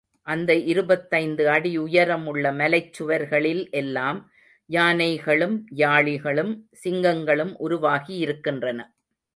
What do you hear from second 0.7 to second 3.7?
இருபத்தைந்து அடி உயரம் உள்ள மலைச் சுவர்களில்